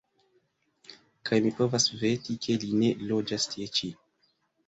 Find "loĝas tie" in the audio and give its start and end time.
3.11-3.71